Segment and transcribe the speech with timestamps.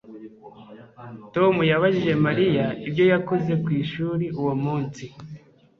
[1.35, 5.03] Tom yabajije Mariya ibyo yakoze ku ishuri uwo munsi